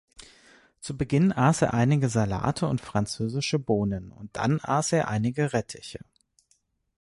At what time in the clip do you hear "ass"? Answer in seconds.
1.31-1.61, 4.59-4.93